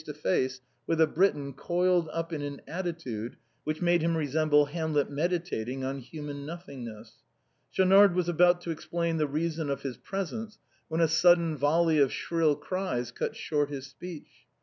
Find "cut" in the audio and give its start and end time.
13.11-13.35